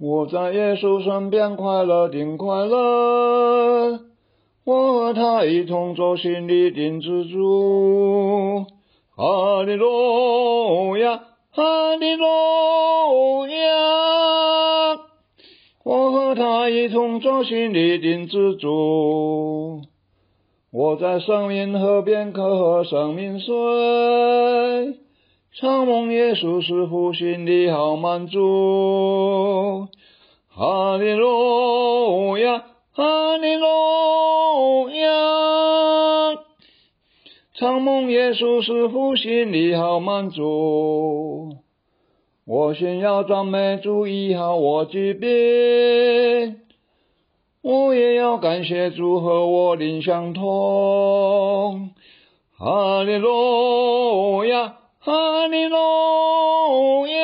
[0.00, 4.00] 我在耶稣身边快乐定快乐，
[4.64, 8.66] 我和他一同走心里定之主。
[9.16, 11.20] 哈利路亚，
[11.52, 15.00] 哈利路亚，
[15.84, 19.82] 我和他一同走心里定之主。
[20.72, 23.54] 我在生命河边可喝生命水。
[25.56, 29.86] 常蒙耶稣师父心里好满足，
[30.48, 35.06] 哈利路亚，哈利路亚。
[37.54, 41.58] 常蒙耶稣师父心里好满足，
[42.44, 45.30] 我先要赞美主医好我疾病，
[47.62, 51.90] 我也要感谢主和我灵相通，
[52.58, 54.43] 哈利路亚。
[55.04, 57.14] 哈利路亚，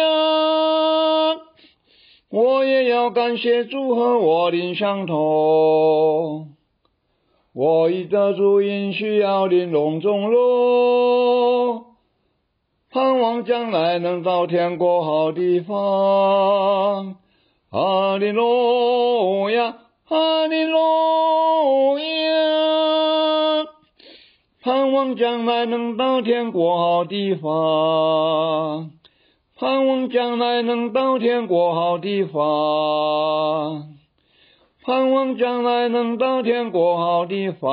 [2.31, 6.51] 我也要感谢主和我灵相通。
[7.55, 11.87] 我已得主因需要临笼中乐，
[12.91, 17.17] 盼望将来能到天国好地方。
[17.71, 22.80] 哈利路亚，哈利路亚。
[24.63, 28.91] 盼望将来能到天国好地方，
[29.59, 33.89] 盼望将来能到天国好地方，
[34.85, 37.71] 盼望将来能到天国好地方。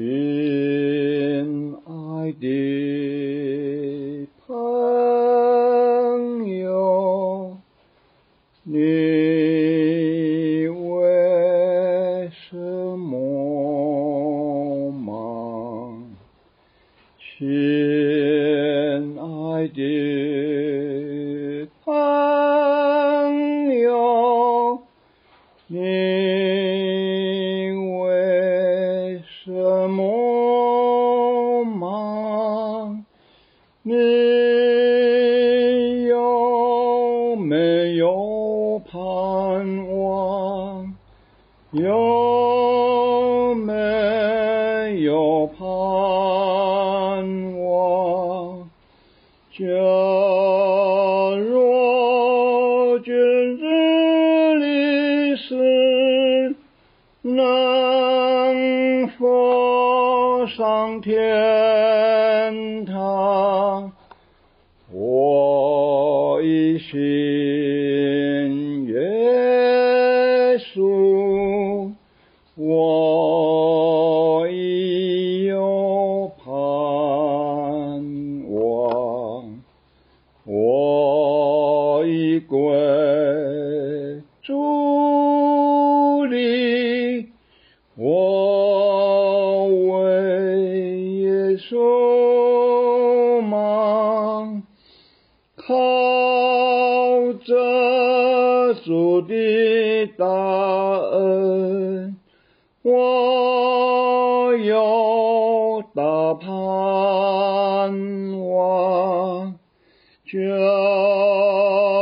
[0.00, 7.58] 亲爱的朋友
[8.62, 8.78] 你
[10.68, 12.56] 为什
[12.96, 16.02] 么忙
[17.18, 21.92] 亲爱的朋
[23.74, 24.80] 友
[25.66, 26.89] 你
[39.86, 40.86] 我
[41.72, 45.64] 有没有盼
[47.62, 48.68] 望
[49.52, 49.64] 假
[51.36, 53.64] 若君子
[54.54, 56.56] 离世
[57.22, 61.79] 能否上天。
[82.40, 82.74] 国，
[84.42, 87.28] 主你
[87.96, 94.62] 我为耶稣忙，
[95.56, 95.74] 靠
[97.44, 100.26] 着主的大
[101.12, 102.16] 恩，
[102.82, 106.48] 我要大盼
[108.48, 109.29] 望。
[110.32, 110.38] 下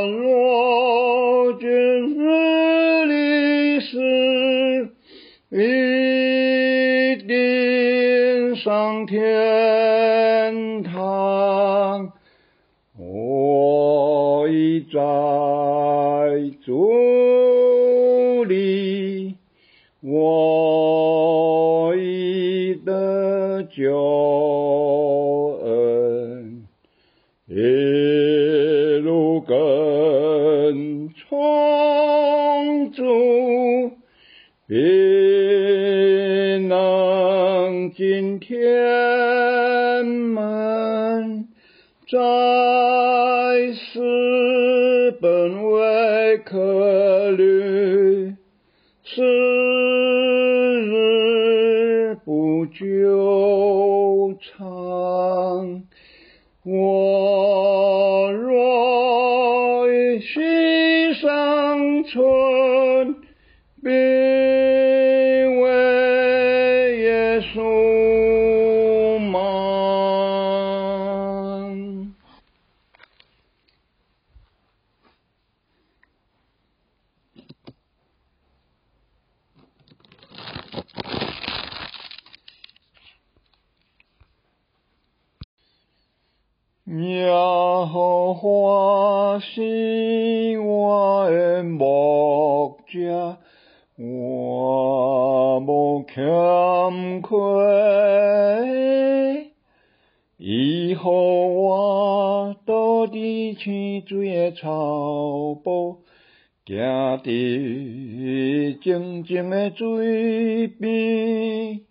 [0.05, 4.91] 落今日历史，
[5.51, 12.13] 一定上天堂。
[12.99, 15.01] 我已在
[16.67, 19.37] 伫里，
[20.03, 24.68] 我已得救。
[42.11, 42.17] 在
[43.75, 48.33] 世本为客旅，
[49.05, 49.23] 是
[50.87, 55.83] 日不久长。
[56.65, 62.48] 我若一心上存。
[86.91, 93.37] 耶和华是我的牧者，
[93.99, 97.37] 我无欠亏。
[100.39, 105.99] 伊予我倒伫青水的草埔，
[106.65, 106.79] 行
[107.23, 111.83] 伫静静的水边。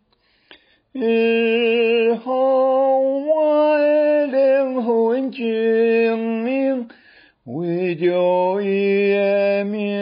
[8.07, 9.99] 着伊的名，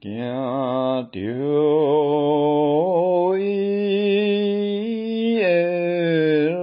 [0.00, 1.20] 行着
[3.38, 6.62] 伊的路。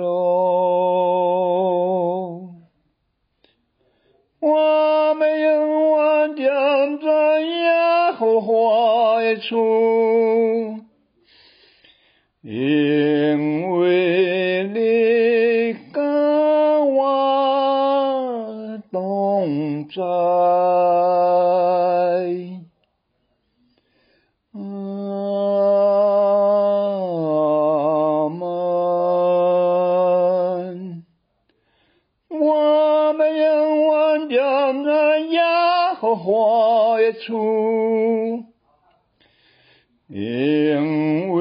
[4.42, 9.56] 我要永远踮在耶和华的厝。
[19.90, 20.02] 在，
[24.52, 24.60] 阿
[28.30, 28.40] 门。
[32.30, 35.40] 我要永远踮在耶
[36.00, 38.46] 和华的厝，
[40.08, 41.32] 因